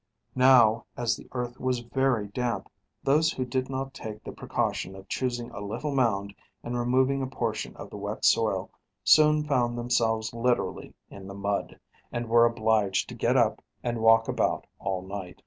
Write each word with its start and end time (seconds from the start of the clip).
Now, 0.33 0.87
as 0.97 1.15
the 1.15 1.27
earth 1.33 1.59
was 1.59 1.81
very 1.81 2.27
damp, 2.29 2.71
those 3.03 3.33
who 3.33 3.45
did 3.45 3.69
not 3.69 3.93
take 3.93 4.23
the 4.23 4.31
precaution 4.31 4.95
of 4.95 5.07
choosing 5.07 5.51
a 5.51 5.59
little 5.61 5.93
mound, 5.93 6.33
and 6.63 6.75
removing 6.75 7.21
a 7.21 7.27
portion 7.27 7.75
of 7.77 7.91
the 7.91 7.97
wet 7.97 8.25
soil, 8.25 8.71
soon 9.03 9.43
found 9.43 9.77
themselves 9.77 10.33
literally 10.33 10.95
in 11.11 11.27
the 11.27 11.35
mud, 11.35 11.79
and 12.11 12.29
were 12.29 12.45
obliged 12.47 13.09
to 13.09 13.13
get 13.15 13.37
up, 13.37 13.61
and 13.83 14.01
walk 14.01 14.27
about 14.27 14.65
all 14.79 15.03
night. 15.03 15.39